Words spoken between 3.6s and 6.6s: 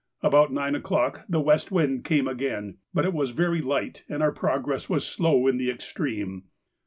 light, and our progress was slow in the extreme.